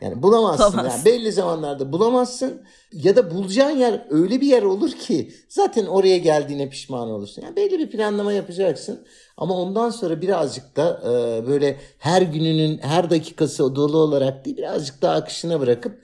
Yani 0.00 0.22
bulamazsın. 0.22 0.78
Yani 0.84 1.04
belli 1.04 1.32
zamanlarda 1.32 1.92
bulamazsın 1.92 2.62
ya 2.92 3.16
da 3.16 3.30
bulacağın 3.30 3.76
yer 3.76 4.06
öyle 4.10 4.40
bir 4.40 4.46
yer 4.46 4.62
olur 4.62 4.92
ki 4.92 5.32
zaten 5.48 5.86
oraya 5.86 6.18
geldiğine 6.18 6.68
pişman 6.68 7.10
olursun. 7.10 7.42
Yani 7.42 7.56
belli 7.56 7.78
bir 7.78 7.90
planlama 7.90 8.32
yapacaksın 8.32 9.06
ama 9.36 9.54
ondan 9.54 9.90
sonra 9.90 10.20
birazcık 10.22 10.76
da 10.76 11.00
e, 11.04 11.46
böyle 11.46 11.80
her 11.98 12.22
gününün 12.22 12.78
her 12.78 13.10
dakikası 13.10 13.76
dolu 13.76 13.98
olarak 13.98 14.44
değil 14.44 14.56
birazcık 14.56 15.02
daha 15.02 15.14
akışına 15.14 15.60
bırakıp 15.60 16.00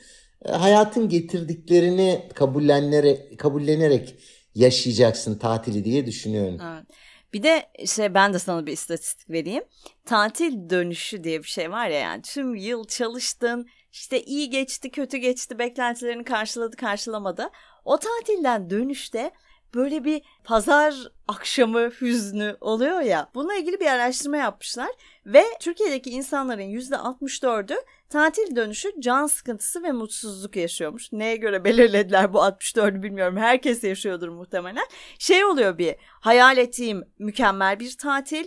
hayatın 0.51 1.09
getirdiklerini 1.09 2.29
kabullenerek 2.35 3.39
kabullenerek 3.39 4.15
yaşayacaksın 4.55 5.39
tatili 5.39 5.85
diye 5.85 6.07
düşünüyorum. 6.07 6.59
Evet. 6.63 6.87
Bir 7.35 7.43
de 7.43 7.71
şey 7.87 8.15
ben 8.15 8.35
de 8.35 8.39
sana 8.39 8.67
bir 8.67 8.73
istatistik 8.73 9.31
vereyim. 9.31 9.65
Tatil 10.05 10.71
dönüşü 10.71 11.25
diye 11.25 11.39
bir 11.39 11.49
şey 11.49 11.71
var 11.71 11.89
ya 11.89 11.99
yani 11.99 12.23
tüm 12.23 12.55
yıl 12.55 12.85
çalıştın 12.85 13.67
işte 13.93 14.23
iyi 14.23 14.51
geçti 14.51 14.91
kötü 14.91 15.17
geçti 15.17 15.59
beklentilerini 15.59 16.25
karşıladı 16.25 16.77
karşılamadı. 16.77 17.51
O 17.85 17.99
tatilden 17.99 18.71
dönüşte 18.71 19.31
böyle 19.75 20.05
bir 20.05 20.23
pazar 20.45 20.95
akşamı 21.29 21.91
hüznü 22.01 22.57
oluyor 22.61 23.01
ya. 23.01 23.31
Bununla 23.35 23.55
ilgili 23.55 23.81
bir 23.81 23.87
araştırma 23.87 24.37
yapmışlar 24.37 24.91
ve 25.27 25.45
Türkiye'deki 25.61 26.11
insanların 26.11 26.63
%64'ü 26.63 27.77
tatil 28.09 28.57
dönüşü 28.57 28.93
can 28.99 29.27
sıkıntısı 29.27 29.83
ve 29.83 29.93
mutsuzluk 29.93 30.57
yaşıyormuş. 30.57 31.13
Neye 31.13 31.37
göre 31.37 31.65
belirlediler 31.65 32.33
bu 32.33 32.39
64'ü 32.39 33.03
bilmiyorum. 33.03 33.37
Herkes 33.37 33.85
yaşıyordur 33.85 34.29
muhtemelen. 34.29 34.87
Şey 35.19 35.45
oluyor 35.45 35.79
bir 35.79 35.95
hayal 36.01 36.59
ettiğim 36.59 37.05
mükemmel 37.19 37.81
bir 37.81 37.97
tatil 37.97 38.45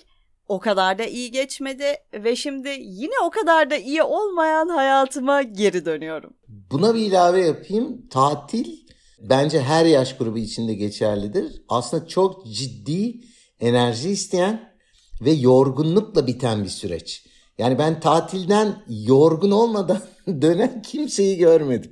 o 0.47 0.59
kadar 0.59 0.99
da 0.99 1.03
iyi 1.03 1.31
geçmedi 1.31 1.85
ve 2.13 2.35
şimdi 2.35 2.69
yine 2.79 3.13
o 3.23 3.29
kadar 3.29 3.69
da 3.69 3.75
iyi 3.75 4.03
olmayan 4.03 4.67
hayatıma 4.67 5.41
geri 5.41 5.85
dönüyorum. 5.85 6.33
Buna 6.71 6.95
bir 6.95 6.99
ilave 6.99 7.41
yapayım. 7.41 8.07
Tatil 8.09 8.84
bence 9.19 9.61
her 9.61 9.85
yaş 9.85 10.17
grubu 10.17 10.37
içinde 10.37 10.73
geçerlidir. 10.73 11.61
Aslında 11.69 12.07
çok 12.07 12.47
ciddi 12.47 13.19
enerji 13.59 14.09
isteyen 14.09 14.73
ve 15.21 15.31
yorgunlukla 15.31 16.27
biten 16.27 16.63
bir 16.63 16.69
süreç. 16.69 17.25
Yani 17.57 17.79
ben 17.79 17.99
tatilden 17.99 18.83
yorgun 18.87 19.51
olmadan 19.51 20.01
dönen 20.27 20.81
kimseyi 20.81 21.37
görmedim. 21.37 21.91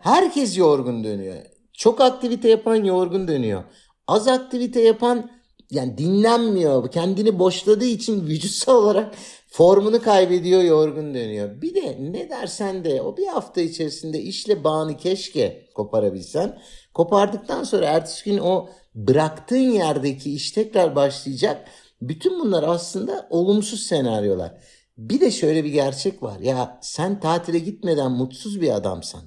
Herkes 0.00 0.58
yorgun 0.58 1.04
dönüyor. 1.04 1.36
Çok 1.72 2.00
aktivite 2.00 2.48
yapan 2.48 2.84
yorgun 2.84 3.28
dönüyor. 3.28 3.64
Az 4.06 4.28
aktivite 4.28 4.80
yapan 4.80 5.30
yani 5.70 5.98
dinlenmiyor. 5.98 6.90
Kendini 6.90 7.38
boşladığı 7.38 7.84
için 7.84 8.26
vücutsal 8.26 8.76
olarak 8.82 9.14
formunu 9.54 10.02
kaybediyor, 10.02 10.62
yorgun 10.62 11.14
dönüyor. 11.14 11.62
Bir 11.62 11.74
de 11.74 11.96
ne 12.00 12.30
dersen 12.30 12.84
de 12.84 13.02
o 13.02 13.16
bir 13.16 13.26
hafta 13.26 13.60
içerisinde 13.60 14.20
işle 14.20 14.64
bağını 14.64 14.96
keşke 14.96 15.66
koparabilsen. 15.74 16.58
Kopardıktan 16.94 17.64
sonra 17.64 17.86
ertesi 17.86 18.24
gün 18.24 18.38
o 18.38 18.68
bıraktığın 18.94 19.56
yerdeki 19.56 20.34
iş 20.34 20.50
tekrar 20.50 20.96
başlayacak. 20.96 21.68
Bütün 22.02 22.40
bunlar 22.40 22.62
aslında 22.62 23.26
olumsuz 23.30 23.82
senaryolar. 23.82 24.54
Bir 24.98 25.20
de 25.20 25.30
şöyle 25.30 25.64
bir 25.64 25.70
gerçek 25.70 26.22
var. 26.22 26.40
Ya 26.40 26.78
sen 26.82 27.20
tatile 27.20 27.58
gitmeden 27.58 28.10
mutsuz 28.10 28.60
bir 28.60 28.70
adamsan, 28.70 29.22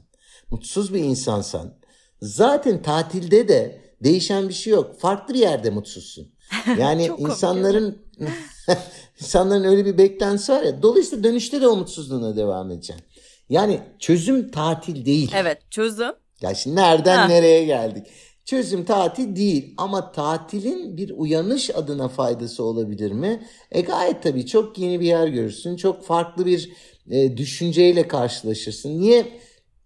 mutsuz 0.49 0.93
bir 0.93 1.03
insansan 1.03 1.73
zaten 2.21 2.81
tatilde 2.81 3.47
de 3.47 3.81
değişen 4.03 4.49
bir 4.49 4.53
şey 4.53 4.73
yok. 4.73 4.99
Farklı 4.99 5.33
bir 5.33 5.39
yerde 5.39 5.69
mutsuzsun. 5.69 6.37
Yani 6.77 7.11
insanların 7.17 8.01
insanların 9.21 9.63
öyle 9.63 9.85
bir 9.85 9.97
beklentisi 9.97 10.51
var 10.51 10.63
ya. 10.63 10.81
Dolayısıyla 10.81 11.23
dönüşte 11.23 11.61
de 11.61 11.67
o 11.67 11.75
mutsuzluğuna 11.75 12.35
devam 12.35 12.71
edeceksin. 12.71 13.05
Yani 13.49 13.79
çözüm 13.99 14.51
tatil 14.51 15.05
değil. 15.05 15.31
Evet 15.35 15.57
çözüm. 15.71 16.11
Ya 16.41 16.55
şimdi 16.55 16.75
nereden 16.75 17.17
ha. 17.17 17.27
nereye 17.27 17.65
geldik? 17.65 18.07
Çözüm 18.45 18.85
tatil 18.85 19.35
değil 19.35 19.73
ama 19.77 20.11
tatilin 20.11 20.97
bir 20.97 21.09
uyanış 21.09 21.69
adına 21.69 22.07
faydası 22.07 22.63
olabilir 22.63 23.11
mi? 23.11 23.47
E 23.71 23.81
gayet 23.81 24.23
tabii 24.23 24.45
çok 24.45 24.77
yeni 24.77 24.99
bir 24.99 25.05
yer 25.05 25.27
görürsün. 25.27 25.75
Çok 25.75 26.05
farklı 26.05 26.45
bir 26.45 26.71
e, 27.11 27.37
düşünceyle 27.37 28.07
karşılaşırsın. 28.07 28.99
Niye 28.99 29.25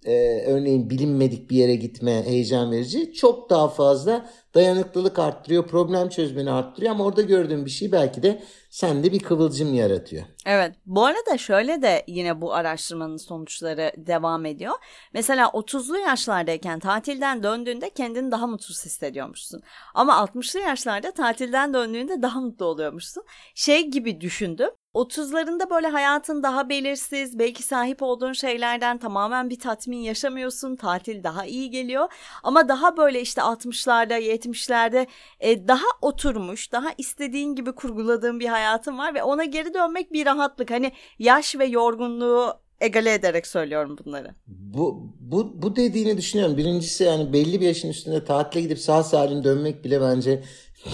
e, 0.05 0.41
örneğin 0.47 0.89
bilinmedik 0.89 1.49
bir 1.49 1.55
yere 1.55 1.75
gitme 1.75 2.23
heyecan 2.25 2.71
verici? 2.71 3.13
Çok 3.13 3.49
daha 3.49 3.67
fazla 3.67 4.29
dayanıklılık 4.55 5.19
arttırıyor, 5.19 5.67
problem 5.67 6.09
çözmeni 6.09 6.51
arttırıyor 6.51 6.91
ama 6.91 7.05
orada 7.05 7.21
gördüğün 7.21 7.65
bir 7.65 7.69
şey 7.69 7.91
belki 7.91 8.23
de 8.23 8.43
sende 8.69 9.11
bir 9.11 9.19
kıvılcım 9.19 9.73
yaratıyor. 9.73 10.23
Evet. 10.45 10.75
Bu 10.85 11.05
arada 11.05 11.37
şöyle 11.37 11.81
de 11.81 12.03
yine 12.07 12.41
bu 12.41 12.53
araştırmanın 12.53 13.17
sonuçları 13.17 13.91
devam 13.97 14.45
ediyor. 14.45 14.73
Mesela 15.13 15.45
30'lu 15.45 15.97
yaşlardayken 15.97 16.79
tatilden 16.79 17.43
döndüğünde 17.43 17.89
kendini 17.89 18.31
daha 18.31 18.47
mutsuz 18.47 18.85
hissediyormuşsun. 18.85 19.61
Ama 19.93 20.13
60'lı 20.13 20.59
yaşlarda 20.59 21.11
tatilden 21.11 21.73
döndüğünde 21.73 22.21
daha 22.21 22.41
mutlu 22.41 22.65
oluyormuşsun. 22.65 23.23
Şey 23.55 23.87
gibi 23.87 24.21
düşündüm. 24.21 24.69
30'larında 24.93 25.69
böyle 25.69 25.87
hayatın 25.87 26.43
daha 26.43 26.69
belirsiz, 26.69 27.39
belki 27.39 27.63
sahip 27.63 28.01
olduğun 28.01 28.33
şeylerden 28.33 28.97
tamamen 28.97 29.49
bir 29.49 29.59
tatmin 29.59 29.97
yaşamıyorsun. 29.97 30.75
Tatil 30.75 31.23
daha 31.23 31.45
iyi 31.45 31.69
geliyor. 31.69 32.13
Ama 32.43 32.67
daha 32.67 32.97
böyle 32.97 33.21
işte 33.21 33.41
60'larda, 33.41 34.21
70'lerde 34.45 35.07
e, 35.39 35.67
daha 35.67 35.85
oturmuş, 36.01 36.71
daha 36.71 36.89
istediğin 36.97 37.55
gibi 37.55 37.71
kurguladığın 37.71 38.39
bir 38.39 38.47
hayatın 38.47 38.97
var 38.97 39.15
ve 39.15 39.23
ona 39.23 39.43
geri 39.43 39.73
dönmek 39.73 40.13
bir 40.13 40.25
rahatlık. 40.25 40.71
Hani 40.71 40.91
yaş 41.19 41.55
ve 41.55 41.65
yorgunluğu 41.65 42.53
egale 42.81 43.13
ederek 43.13 43.47
söylüyorum 43.47 43.97
bunları. 44.05 44.35
Bu, 44.47 45.15
bu, 45.19 45.61
bu 45.61 45.75
dediğini 45.75 46.17
düşünüyorum. 46.17 46.57
Birincisi 46.57 47.03
yani 47.03 47.33
belli 47.33 47.61
bir 47.61 47.65
yaşın 47.65 47.89
üstünde 47.89 48.25
tatile 48.25 48.61
gidip 48.61 48.79
sağ 48.79 49.03
salim 49.03 49.43
dönmek 49.43 49.83
bile 49.83 50.01
bence 50.01 50.43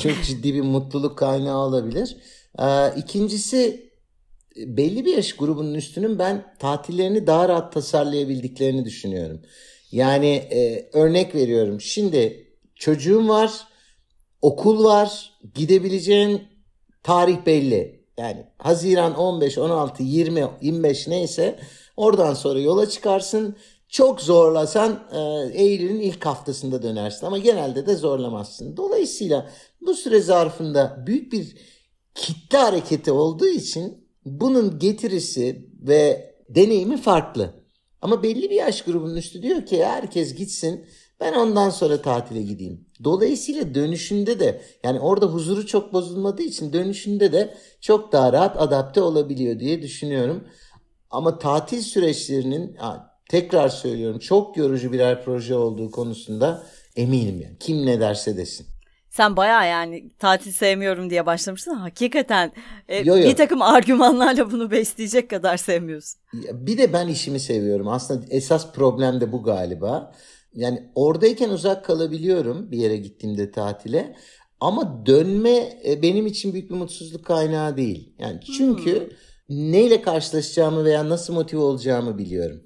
çok 0.03 0.11
ciddi 0.23 0.53
bir 0.53 0.61
mutluluk 0.61 1.17
kaynağı 1.17 1.57
olabilir. 1.57 2.17
Ee, 2.59 2.93
ikincisi 2.97 3.91
belli 4.57 5.05
bir 5.05 5.15
yaş 5.15 5.33
grubunun 5.33 5.73
üstünün 5.73 6.19
ben 6.19 6.55
tatillerini 6.59 7.27
daha 7.27 7.49
rahat 7.49 7.73
tasarlayabildiklerini 7.73 8.85
düşünüyorum. 8.85 9.41
Yani 9.91 10.27
e, 10.35 10.89
örnek 10.93 11.35
veriyorum. 11.35 11.81
Şimdi 11.81 12.46
çocuğum 12.79 13.27
var, 13.27 13.67
okul 14.41 14.83
var, 14.83 15.33
gidebileceğin 15.55 16.41
tarih 17.03 17.45
belli. 17.45 17.97
Yani 18.17 18.45
Haziran 18.57 19.15
15, 19.15 19.57
16, 19.57 20.03
20, 20.03 20.47
25 20.61 21.07
neyse 21.07 21.59
oradan 21.97 22.33
sonra 22.33 22.59
yola 22.59 22.89
çıkarsın. 22.89 23.55
Çok 23.89 24.21
zorlasan 24.21 25.07
e, 25.11 25.19
Eylül'ün 25.63 25.99
ilk 25.99 26.25
haftasında 26.25 26.83
dönersin 26.83 27.25
ama 27.25 27.37
genelde 27.37 27.85
de 27.85 27.95
zorlamazsın. 27.95 28.77
Dolayısıyla 28.77 29.49
bu 29.81 29.93
süre 29.93 30.19
zarfında 30.19 31.03
büyük 31.07 31.31
bir 31.31 31.57
kitle 32.15 32.57
hareketi 32.57 33.11
olduğu 33.11 33.47
için 33.47 34.07
bunun 34.25 34.79
getirisi 34.79 35.69
ve 35.81 36.33
deneyimi 36.49 36.97
farklı. 36.97 37.53
Ama 38.01 38.23
belli 38.23 38.49
bir 38.49 38.55
yaş 38.55 38.81
grubunun 38.81 39.15
üstü 39.15 39.41
diyor 39.41 39.65
ki 39.65 39.85
herkes 39.85 40.35
gitsin 40.35 40.85
ben 41.19 41.33
ondan 41.33 41.69
sonra 41.69 42.01
tatile 42.01 42.41
gideyim. 42.41 42.85
Dolayısıyla 43.03 43.75
dönüşünde 43.75 44.39
de 44.39 44.61
yani 44.83 44.99
orada 44.99 45.25
huzuru 45.25 45.65
çok 45.65 45.93
bozulmadığı 45.93 46.41
için 46.41 46.73
dönüşünde 46.73 47.31
de 47.31 47.57
çok 47.81 48.11
daha 48.11 48.33
rahat 48.33 48.61
adapte 48.61 49.01
olabiliyor 49.01 49.59
diye 49.59 49.81
düşünüyorum. 49.81 50.43
Ama 51.09 51.39
tatil 51.39 51.81
süreçlerinin 51.81 52.77
tekrar 53.29 53.69
söylüyorum 53.69 54.19
çok 54.19 54.57
yorucu 54.57 54.91
birer 54.91 55.23
proje 55.23 55.55
olduğu 55.55 55.91
konusunda 55.91 56.63
eminim 56.95 57.41
yani. 57.41 57.57
Kim 57.59 57.85
ne 57.85 57.99
derse 57.99 58.37
desin. 58.37 58.67
Sen 59.09 59.37
baya 59.37 59.65
yani 59.65 60.09
tatil 60.19 60.51
sevmiyorum 60.51 61.09
diye 61.09 61.25
başlamıştın. 61.25 61.73
Hakikaten 61.73 62.51
e, 62.87 62.97
yo, 62.97 63.17
yo. 63.17 63.29
bir 63.29 63.35
takım 63.35 63.61
argümanlarla 63.61 64.51
bunu 64.51 64.71
besleyecek 64.71 65.29
kadar 65.29 65.57
sevmiyorsun. 65.57 66.19
Bir 66.33 66.77
de 66.77 66.93
ben 66.93 67.07
işimi 67.07 67.39
seviyorum. 67.39 67.87
Aslında 67.87 68.25
esas 68.29 68.73
problem 68.73 69.21
de 69.21 69.31
bu 69.31 69.43
galiba. 69.43 70.13
Yani 70.53 70.91
oradayken 70.95 71.49
uzak 71.49 71.85
kalabiliyorum 71.85 72.71
bir 72.71 72.77
yere 72.77 72.97
gittiğimde 72.97 73.51
tatile. 73.51 74.15
Ama 74.59 75.05
dönme 75.05 75.79
e, 75.85 76.01
benim 76.01 76.27
için 76.27 76.53
büyük 76.53 76.69
bir 76.69 76.75
mutsuzluk 76.75 77.25
kaynağı 77.25 77.77
değil. 77.77 78.13
Yani 78.19 78.39
çünkü 78.57 78.99
hmm. 78.99 79.71
neyle 79.71 80.01
karşılaşacağımı 80.01 80.85
veya 80.85 81.09
nasıl 81.09 81.33
motive 81.33 81.61
olacağımı 81.61 82.17
biliyorum. 82.17 82.61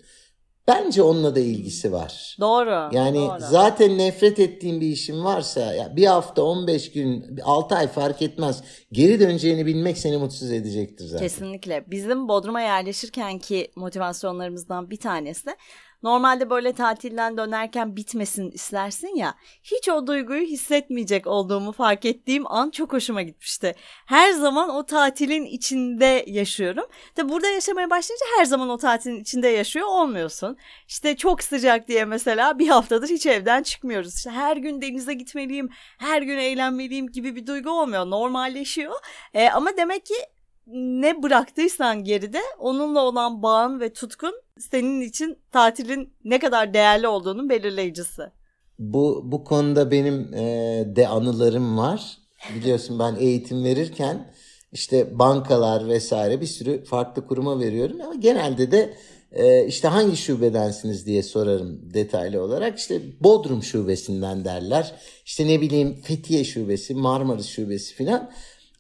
Bence 0.68 1.04
onunla 1.04 1.36
da 1.36 1.40
ilgisi 1.40 1.92
var. 1.92 2.38
Doğru. 2.40 2.96
Yani 2.96 3.18
doğru. 3.18 3.40
zaten 3.40 3.98
nefret 3.98 4.40
ettiğim 4.40 4.82
bir 4.82 4.88
işim 4.88 5.24
varsa 5.24 5.74
ya 5.74 5.96
bir 5.96 6.06
hafta 6.06 6.44
15 6.44 6.92
gün 6.92 7.38
6 7.44 7.76
ay 7.76 7.88
fark 7.88 8.22
etmez. 8.22 8.64
Geri 8.92 9.20
döneceğini 9.20 9.66
bilmek 9.66 9.98
seni 9.98 10.18
mutsuz 10.18 10.52
edecektir 10.52 11.06
zaten. 11.06 11.26
Kesinlikle. 11.26 11.84
Bizim 11.88 12.28
Bodrum'a 12.28 12.62
yerleşirken 12.62 13.40
ki 13.40 13.72
motivasyonlarımızdan 13.76 14.90
bir 14.90 14.98
tanesi 14.98 15.50
Normalde 16.04 16.50
böyle 16.50 16.74
tatilden 16.74 17.38
dönerken 17.38 17.96
bitmesin 17.96 18.52
istersin 18.52 19.16
ya. 19.16 19.36
Hiç 19.64 19.90
o 19.90 20.08
duyguyu 20.08 20.42
hissetmeyecek 20.42 21.28
olduğumu 21.28 21.72
fark 21.72 22.06
ettiğim 22.06 22.52
an 22.52 22.70
çok 22.70 22.94
hoşuma 22.94 23.22
gitmişti. 23.22 23.76
Her 24.06 24.32
zaman 24.32 24.70
o 24.70 24.86
tatilin 24.86 25.46
içinde 25.46 26.24
yaşıyorum. 26.28 26.86
De 27.18 27.30
burada 27.30 27.48
yaşamaya 27.48 27.90
başlayınca 27.90 28.26
her 28.40 28.46
zaman 28.46 28.70
o 28.70 28.78
tatilin 28.78 29.20
içinde 29.20 29.48
yaşıyor 29.48 29.88
olmuyorsun. 29.88 30.58
İşte 30.88 31.18
çok 31.18 31.44
sıcak 31.44 31.88
diye 31.88 32.06
mesela 32.06 32.60
bir 32.60 32.68
haftadır 32.68 33.10
hiç 33.10 33.26
evden 33.26 33.64
çıkmıyoruz. 33.64 34.16
İşte 34.16 34.30
her 34.30 34.58
gün 34.58 34.82
denize 34.82 35.14
gitmeliyim, 35.14 35.70
her 35.98 36.22
gün 36.22 36.38
eğlenmeliyim 36.38 37.12
gibi 37.12 37.36
bir 37.36 37.48
duygu 37.48 37.70
olmuyor. 37.70 38.06
Normalleşiyor. 38.06 38.96
E, 39.34 39.50
ama 39.50 39.78
demek 39.78 40.06
ki 40.06 40.16
ne 40.74 41.24
bıraktıysan 41.24 42.04
geride 42.04 42.42
onunla 42.60 43.02
olan 43.02 43.44
bağın 43.44 43.80
ve 43.80 43.94
tutkun 43.94 44.34
senin 44.60 45.02
için 45.02 45.38
tatilin 45.52 46.14
ne 46.24 46.40
kadar 46.40 46.74
değerli 46.74 47.08
olduğunun 47.08 47.50
belirleyicisi. 47.50 48.22
Bu 48.80 49.22
bu 49.26 49.44
konuda 49.44 49.92
benim 49.92 50.34
e, 50.34 50.84
de 50.96 51.08
anılarım 51.08 51.78
var. 51.78 52.18
Biliyorsun 52.56 53.00
ben 53.00 53.16
eğitim 53.20 53.64
verirken 53.64 54.34
işte 54.72 55.20
bankalar 55.20 55.88
vesaire 55.88 56.42
bir 56.42 56.46
sürü 56.46 56.84
farklı 56.84 57.28
kuruma 57.28 57.60
veriyorum 57.60 58.02
ama 58.02 58.16
genelde 58.16 58.72
de 58.72 58.94
e, 59.32 59.66
işte 59.66 59.88
hangi 59.88 60.18
şubedensiniz 60.18 61.06
diye 61.06 61.24
sorarım 61.24 61.94
detaylı 61.94 62.44
olarak. 62.44 62.80
İşte 62.80 63.02
Bodrum 63.24 63.64
şubesinden 63.64 64.46
derler. 64.46 64.96
İşte 65.26 65.48
ne 65.48 65.62
bileyim 65.62 66.02
Fethiye 66.04 66.44
şubesi, 66.44 66.96
Marmaris 66.96 67.48
şubesi 67.48 67.94
filan. 67.94 68.32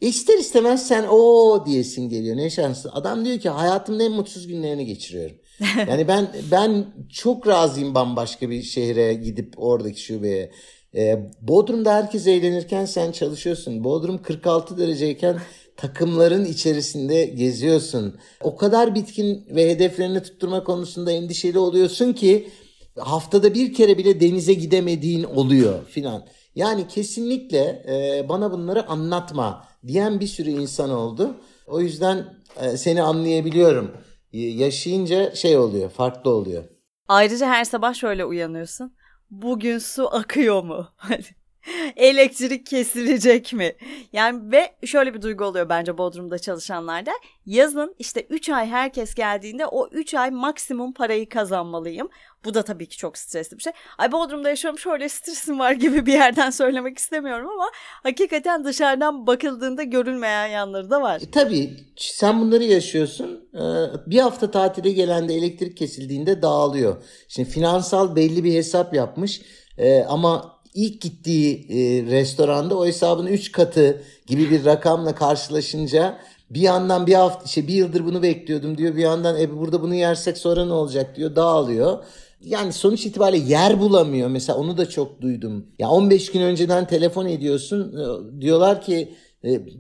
İster 0.01 0.38
istemez 0.38 0.88
sen 0.88 1.05
o 1.12 1.63
diyesin 1.65 2.10
geliyor. 2.10 2.38
Ne 2.38 2.50
şanslı. 2.50 2.91
Adam 2.93 3.25
diyor 3.25 3.39
ki 3.39 3.50
hayatımın 3.50 4.00
en 4.00 4.12
mutsuz 4.12 4.48
günlerini 4.48 4.86
geçiriyorum. 4.86 5.36
Yani 5.88 6.08
ben 6.08 6.27
ben 6.51 6.86
çok 7.10 7.48
razıyım 7.48 7.96
bambaşka 7.96 8.50
bir 8.50 8.63
şehre 8.63 9.13
gidip 9.13 9.53
oradaki 9.58 10.01
şubeye. 10.01 10.51
Ee, 10.96 11.31
Bodrum'da 11.41 11.93
herkes 11.93 12.27
eğlenirken 12.27 12.86
sen 12.86 13.12
çalışıyorsun. 13.12 13.84
Bodrum 13.84 14.22
46 14.22 14.77
dereceyken 14.77 15.39
takımların 15.77 16.46
içerisinde 16.46 17.25
geziyorsun. 17.25 18.15
O 18.41 18.55
kadar 18.55 18.96
bitkin 18.96 19.46
ve 19.50 19.70
hedeflerini 19.70 20.24
tutturma 20.24 20.63
konusunda 20.63 21.12
endişeli 21.12 21.60
oluyorsun 21.60 22.13
ki 22.13 22.50
haftada 22.98 23.53
bir 23.53 23.74
kere 23.74 23.98
bile 23.98 24.20
denize 24.20 24.53
gidemediğin 24.53 25.24
oluyor 25.24 25.86
filan. 25.86 26.25
Yani 26.55 26.88
kesinlikle 26.88 27.84
e, 27.88 28.29
bana 28.29 28.51
bunları 28.51 28.88
anlatma 28.88 29.71
diyen 29.88 30.19
bir 30.19 30.27
sürü 30.27 30.50
insan 30.50 30.89
oldu. 30.89 31.35
O 31.67 31.81
yüzden 31.81 32.25
e, 32.61 32.77
seni 32.77 33.01
anlayabiliyorum. 33.01 33.91
Yaşayınca 34.33 35.35
şey 35.35 35.57
oluyor, 35.57 35.89
farklı 35.89 36.31
oluyor. 36.31 36.63
Ayrıca 37.07 37.47
her 37.47 37.63
sabah 37.63 37.93
şöyle 37.93 38.25
uyanıyorsun. 38.25 38.93
Bugün 39.29 39.77
su 39.77 40.15
akıyor 40.15 40.63
mu? 40.63 40.88
Elektrik 41.96 42.65
kesilecek 42.65 43.53
mi? 43.53 43.75
Yani 44.13 44.51
ve 44.51 44.75
şöyle 44.86 45.13
bir 45.13 45.22
duygu 45.22 45.46
oluyor 45.46 45.70
bence 45.70 45.98
Bodrum'da 45.98 46.39
çalışanlarda. 46.39 47.12
Yazın 47.46 47.96
işte 48.00 48.22
3 48.30 48.50
ay 48.50 48.68
herkes 48.68 49.15
geldiğinde 49.15 49.65
o 49.65 49.88
3 49.91 50.13
ay 50.13 50.32
maksimum 50.32 50.94
parayı 50.94 51.30
kazanmalıyım. 51.30 52.10
Bu 52.46 52.53
da 52.53 52.62
tabii 52.63 52.86
ki 52.86 52.98
çok 52.98 53.18
stresli 53.18 53.58
bir 53.58 53.63
şey. 53.63 53.74
Ay 53.98 54.12
Bodrum'da 54.12 54.50
yaşıyorum 54.50 54.80
şöyle 54.80 55.10
stresim 55.10 55.60
var 55.60 55.72
gibi 55.72 56.06
bir 56.06 56.13
yerden 56.13 56.50
söylemek 56.62 56.98
istemiyorum 56.98 57.50
ama 57.50 57.72
hakikaten 58.03 58.65
dışarıdan 58.65 59.27
bakıldığında 59.27 59.84
görülmeyen 59.84 60.48
yanları 60.48 60.89
da 60.89 61.01
var. 61.01 61.22
E, 61.22 61.32
tabii 61.32 61.70
sen 61.96 62.41
bunları 62.41 62.63
yaşıyorsun. 62.63 63.50
Ee, 63.53 63.60
bir 64.08 64.20
hafta 64.20 64.51
tatile 64.51 64.91
gelen 64.91 65.30
de 65.30 65.34
elektrik 65.34 65.77
kesildiğinde 65.77 66.41
dağılıyor. 66.41 67.03
Şimdi 67.27 67.50
finansal 67.50 68.15
belli 68.15 68.44
bir 68.44 68.53
hesap 68.53 68.94
yapmış. 68.94 69.41
Ee, 69.77 70.03
ama 70.03 70.61
ilk 70.74 71.01
gittiği 71.01 71.68
e, 71.70 72.06
restoranda 72.12 72.78
o 72.78 72.86
hesabın 72.86 73.28
3 73.28 73.51
katı 73.51 74.01
gibi 74.28 74.51
bir 74.51 74.66
rakamla 74.66 75.16
karşılaşınca 75.16 76.18
bir 76.50 76.62
yandan 76.62 77.08
bir 77.08 77.13
hafta 77.13 77.46
işte 77.46 77.68
bir 77.68 77.74
yıldır 77.74 78.06
bunu 78.06 78.24
bekliyordum 78.24 78.78
diyor. 78.78 78.96
Bir 78.96 79.01
yandan 79.01 79.42
e, 79.42 79.58
burada 79.58 79.82
bunu 79.82 79.96
yersek 79.96 80.38
sonra 80.38 80.66
ne 80.66 80.74
olacak 80.74 81.16
diyor. 81.16 81.36
Dağılıyor. 81.36 82.04
Yani 82.42 82.74
sonuç 82.74 83.06
itibariyle 83.06 83.46
yer 83.46 83.80
bulamıyor. 83.80 84.30
Mesela 84.30 84.58
onu 84.60 84.78
da 84.78 84.90
çok 84.90 85.22
duydum. 85.22 85.66
Ya 85.79 85.90
15 85.90 86.31
gün 86.31 86.42
önceden 86.42 86.88
telefon 86.88 87.25
ediyorsun. 87.25 87.96
E, 87.98 88.42
diyorlar 88.42 88.81
ki 88.81 89.14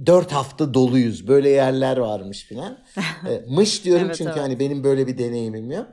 4 0.05 0.31
hafta 0.31 0.73
doluyuz. 0.73 1.27
Böyle 1.27 1.49
yerler 1.49 1.97
varmış 1.97 2.43
filan. 2.43 2.77
Mış 3.47 3.85
diyorum 3.85 4.05
evet, 4.05 4.15
çünkü 4.15 4.31
evet. 4.31 4.41
hani 4.41 4.59
benim 4.59 4.83
böyle 4.83 5.07
bir 5.07 5.17
deneyimim 5.17 5.71
yok. 5.71 5.87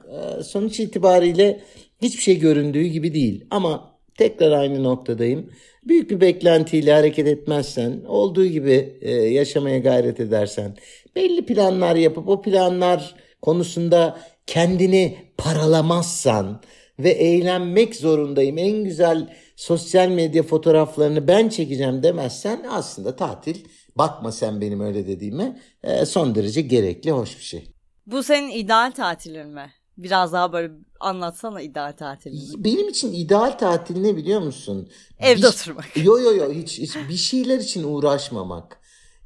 Sonuç 0.45 0.81
itibariyle 0.81 1.65
hiçbir 2.03 2.23
şey 2.23 2.39
göründüğü 2.39 2.85
gibi 2.85 3.15
değil. 3.15 3.45
Ama 3.51 3.98
Tekrar 4.19 4.53
aynı 4.53 4.83
noktadayım. 4.83 5.51
Büyük 5.85 6.11
bir 6.11 6.21
beklentiyle 6.21 6.93
hareket 6.93 7.27
etmezsen, 7.27 8.05
olduğu 8.07 8.47
gibi 8.47 8.99
e, 9.01 9.11
yaşamaya 9.11 9.79
gayret 9.79 10.21
edersen, 10.21 10.77
belli 11.17 11.47
planlar 11.47 11.97
yapıp 11.97 12.29
o 12.29 12.43
planlar 12.43 13.15
konusunda 13.43 14.19
kendini 14.47 15.17
paralamazsan 15.37 16.61
ve 16.99 17.11
eğlenmek 17.11 17.97
zorundayım. 17.97 18.59
En 18.59 18.85
güzel 18.85 19.35
sosyal 19.57 20.09
medya 20.09 20.43
fotoğraflarını 20.43 21.29
ben 21.29 21.49
çekeceğim 21.49 22.03
demezsen 22.03 22.67
aslında 22.71 23.17
tatil 23.17 23.65
bakma 23.97 24.33
sen 24.33 24.61
benim 24.61 24.81
öyle 24.81 25.07
dediğime 25.07 25.61
e, 25.83 26.07
son 26.07 26.35
derece 26.35 26.61
gerekli 26.61 27.11
hoş 27.11 27.39
bir 27.39 27.45
şey. 27.45 27.65
Bu 28.07 28.23
senin 28.23 28.51
ideal 28.51 28.91
tatilin 28.91 29.49
mi? 29.49 29.78
Biraz 29.99 30.33
daha 30.33 30.53
böyle 30.53 30.73
anlatsana 31.01 31.61
ideal 31.61 31.93
tatilini. 31.93 32.65
Benim 32.65 32.89
için 32.89 33.13
ideal 33.13 33.51
tatil 33.51 34.01
ne 34.01 34.17
biliyor 34.17 34.41
musun? 34.41 34.89
Evde 35.19 35.43
bir, 35.43 35.47
oturmak. 35.47 35.97
Yo 35.97 36.19
yo 36.19 36.35
yo 36.35 36.53
hiç, 36.53 36.79
hiç 36.79 36.97
bir 37.09 37.17
şeyler 37.17 37.59
için 37.59 37.85
uğraşmamak. 37.85 38.81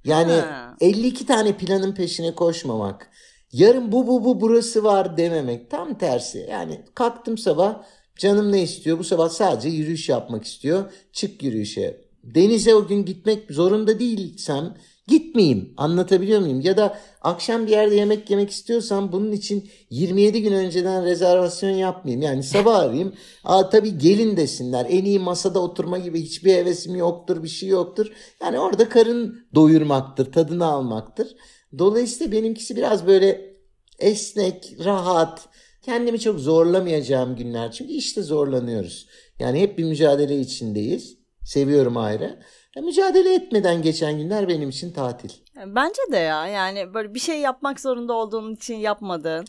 Yani 0.05 0.33
ha. 0.33 0.77
52 0.81 1.27
tane 1.27 1.57
planın 1.57 1.95
peşine 1.95 2.35
koşmamak. 2.35 3.11
Yarın 3.53 3.93
bu 3.93 4.07
bu 4.07 4.25
bu 4.25 4.41
burası 4.41 4.85
var 4.85 5.17
dememek. 5.17 5.71
Tam 5.71 5.99
tersi. 5.99 6.47
Yani 6.51 6.81
kalktım 6.95 7.39
sabah 7.39 7.83
canım 8.17 8.53
ne 8.53 8.63
istiyor? 8.63 8.99
Bu 8.99 9.05
sabah 9.05 9.29
sadece 9.29 9.69
yürüyüş 9.69 10.09
yapmak 10.09 10.45
istiyor. 10.45 10.93
Çık 11.13 11.43
yürüyüşe. 11.43 12.01
Denize 12.25 12.75
o 12.75 12.87
gün 12.87 13.05
gitmek 13.05 13.51
zorunda 13.51 13.99
değilsem 13.99 14.77
Gitmeyeyim 15.09 15.75
anlatabiliyor 15.77 16.41
muyum? 16.41 16.61
Ya 16.61 16.77
da 16.77 16.99
akşam 17.21 17.67
bir 17.67 17.71
yerde 17.71 17.95
yemek 17.95 18.31
yemek 18.31 18.51
istiyorsam 18.51 19.13
bunun 19.13 19.33
için 19.33 19.71
27 19.91 20.43
gün 20.43 20.53
önceden 20.53 21.05
rezervasyon 21.05 21.71
yapmayayım. 21.71 22.23
Yani 22.23 22.43
sabah 22.43 22.79
arayayım. 22.79 23.15
Aa, 23.45 23.71
tabii 23.71 23.99
gelin 23.99 24.37
desinler. 24.37 24.87
En 24.91 25.05
iyi 25.05 25.19
masada 25.19 25.59
oturma 25.59 25.99
gibi 25.99 26.23
hiçbir 26.23 26.55
hevesim 26.55 26.97
yoktur 26.97 27.43
bir 27.43 27.49
şey 27.49 27.69
yoktur. 27.69 28.13
Yani 28.43 28.59
orada 28.59 28.89
karın 28.89 29.47
doyurmaktır 29.55 30.33
tadını 30.33 30.67
almaktır. 30.67 31.37
Dolayısıyla 31.79 32.33
benimkisi 32.33 32.77
biraz 32.77 33.07
böyle 33.07 33.57
esnek, 33.99 34.77
rahat, 34.85 35.49
kendimi 35.83 36.21
çok 36.21 36.41
zorlamayacağım 36.41 37.37
günler. 37.37 37.73
Çünkü 37.73 37.93
işte 37.93 38.23
zorlanıyoruz. 38.23 39.07
Yani 39.39 39.61
hep 39.61 39.79
bir 39.79 39.85
mücadele 39.85 40.41
içindeyiz. 40.41 41.17
Seviyorum 41.45 41.97
ayrı. 41.97 42.39
Ya, 42.77 42.83
mücadele 42.83 43.35
etmeden 43.35 43.83
geçen 43.83 44.19
günler 44.19 44.49
benim 44.49 44.69
için 44.69 44.93
tatil. 44.93 45.31
Bence 45.67 46.03
de 46.13 46.17
ya 46.17 46.47
yani 46.47 46.95
böyle 46.95 47.15
bir 47.15 47.19
şey 47.19 47.41
yapmak 47.41 47.81
zorunda 47.81 48.13
olduğun 48.13 48.55
için 48.55 48.75
yapmadığın, 48.77 49.45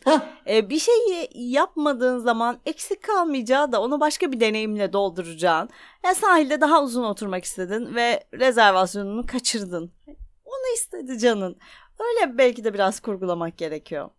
e, 0.49 0.69
bir 0.69 0.79
şeyi 0.79 1.29
yapmadığın 1.33 2.19
zaman 2.19 2.59
eksik 2.65 3.03
kalmayacağı 3.03 3.71
da 3.71 3.81
onu 3.81 3.99
başka 3.99 4.31
bir 4.31 4.39
deneyimle 4.39 4.93
dolduracağın. 4.93 5.69
Ya 6.05 6.15
sahilde 6.15 6.61
daha 6.61 6.83
uzun 6.83 7.03
oturmak 7.03 7.43
istedin 7.43 7.95
ve 7.95 8.23
rezervasyonunu 8.33 9.25
kaçırdın. 9.25 9.91
Onu 10.45 10.75
istedi 10.75 11.19
canın. 11.19 11.55
Öyle 11.99 12.37
belki 12.37 12.63
de 12.63 12.73
biraz 12.73 12.99
kurgulamak 12.99 13.57
gerekiyor. 13.57 14.09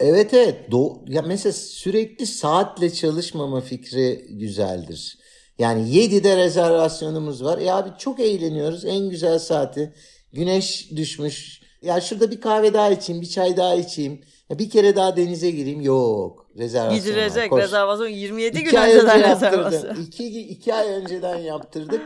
Evet 0.00 0.34
evet. 0.34 0.70
Do 0.70 1.04
ya 1.06 1.22
mesela 1.22 1.52
sürekli 1.52 2.26
saatle 2.26 2.92
çalışmama 2.92 3.60
fikri 3.60 4.26
güzeldir. 4.30 5.17
Yani 5.58 5.82
7'de 5.88 6.36
rezervasyonumuz 6.36 7.44
var. 7.44 7.58
E 7.58 7.72
abi 7.72 7.88
çok 7.98 8.20
eğleniyoruz. 8.20 8.84
En 8.84 9.08
güzel 9.08 9.38
saati. 9.38 9.92
Güneş 10.32 10.90
düşmüş. 10.96 11.60
Ya 11.82 12.00
şurada 12.00 12.30
bir 12.30 12.40
kahve 12.40 12.74
daha 12.74 12.90
içeyim, 12.90 13.22
bir 13.22 13.28
çay 13.28 13.56
daha 13.56 13.74
içeyim. 13.74 14.20
Ya 14.50 14.58
bir 14.58 14.70
kere 14.70 14.96
daha 14.96 15.16
denize 15.16 15.50
gireyim. 15.50 15.80
Yok. 15.80 16.46
Rezervasyon 16.58 17.00
Gidilecek 17.04 17.52
var. 17.52 17.62
rezervasyon 17.62 18.08
27 18.08 18.58
iki 18.58 18.70
gün 18.70 18.76
önceden 18.76 19.30
rezervasyon. 19.30 19.96
İki, 20.02 20.40
iki 20.40 20.74
ay 20.74 20.88
önceden 20.88 21.36
yaptırdık. 21.38 22.02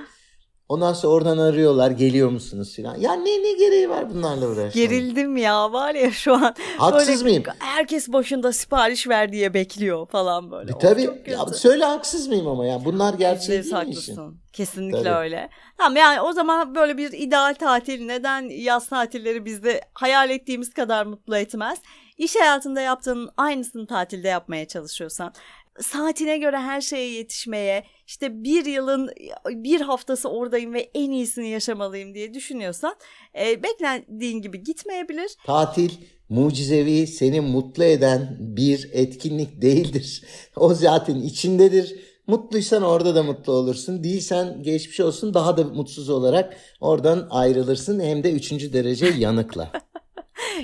Ondan 0.72 0.92
sonra 0.92 1.12
oradan 1.12 1.38
arıyorlar 1.38 1.90
geliyor 1.90 2.30
musunuz 2.30 2.74
filan. 2.74 2.96
Ya 2.96 3.12
ne 3.12 3.42
ne 3.42 3.52
gereği 3.52 3.90
var 3.90 4.10
bunlarla 4.10 4.46
uğraşmak? 4.46 4.74
Gerildim 4.74 5.36
ya 5.36 5.72
var 5.72 5.94
ya 5.94 6.10
şu 6.10 6.34
an. 6.34 6.54
Haksız 6.78 7.08
böyle, 7.08 7.22
mıyım? 7.22 7.42
Herkes 7.58 8.08
başında 8.08 8.52
sipariş 8.52 9.08
ver 9.08 9.32
diye 9.32 9.54
bekliyor 9.54 10.06
falan 10.06 10.50
böyle. 10.50 10.70
E, 10.70 10.78
tabii 10.78 11.10
ya, 11.26 11.46
söyle 11.46 11.84
haksız 11.84 12.28
mıyım 12.28 12.46
ama 12.46 12.66
ya 12.66 12.84
bunlar 12.84 13.14
gerçek 13.14 13.64
değil 13.64 13.86
mi 13.86 13.90
işin? 13.90 14.18
Kesinlikle 14.52 15.02
tabii. 15.02 15.18
öyle. 15.18 15.50
Tamam 15.78 15.96
yani 15.96 16.20
o 16.20 16.32
zaman 16.32 16.74
böyle 16.74 16.98
bir 16.98 17.12
ideal 17.12 17.54
tatil 17.54 18.06
neden 18.06 18.48
yaz 18.48 18.88
tatilleri 18.88 19.44
bizde 19.44 19.80
hayal 19.94 20.30
ettiğimiz 20.30 20.74
kadar 20.74 21.06
mutlu 21.06 21.36
etmez? 21.36 21.78
İş 22.22 22.36
hayatında 22.36 22.80
yaptığının 22.80 23.30
aynısını 23.36 23.86
tatilde 23.86 24.28
yapmaya 24.28 24.68
çalışıyorsan, 24.68 25.32
saatine 25.80 26.38
göre 26.38 26.56
her 26.56 26.80
şeye 26.80 27.10
yetişmeye, 27.10 27.84
işte 28.06 28.44
bir 28.44 28.64
yılın 28.64 29.10
bir 29.46 29.80
haftası 29.80 30.28
oradayım 30.28 30.74
ve 30.74 30.90
en 30.94 31.10
iyisini 31.10 31.48
yaşamalıyım 31.48 32.14
diye 32.14 32.34
düşünüyorsan 32.34 32.94
e, 33.40 33.62
beklendiğin 33.62 34.42
gibi 34.42 34.62
gitmeyebilir. 34.62 35.36
Tatil 35.46 35.90
mucizevi, 36.28 37.06
seni 37.06 37.40
mutlu 37.40 37.84
eden 37.84 38.36
bir 38.40 38.90
etkinlik 38.92 39.62
değildir. 39.62 40.24
O 40.56 40.74
zaten 40.74 41.16
içindedir. 41.16 42.12
Mutluysan 42.26 42.82
orada 42.82 43.14
da 43.14 43.22
mutlu 43.22 43.52
olursun. 43.52 44.04
Değilsen 44.04 44.62
geçmiş 44.62 45.00
olsun 45.00 45.34
daha 45.34 45.56
da 45.56 45.64
mutsuz 45.64 46.08
olarak 46.08 46.56
oradan 46.80 47.26
ayrılırsın. 47.30 48.00
Hem 48.00 48.24
de 48.24 48.32
üçüncü 48.32 48.72
derece 48.72 49.06
yanıkla. 49.06 49.72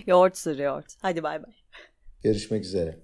yoğurt 0.06 0.38
sür 0.38 0.58
yoğurt. 0.58 0.86
Hadi 1.02 1.22
bay 1.22 1.42
bay. 1.42 1.52
Görüşmek 2.22 2.64
üzere. 2.64 2.98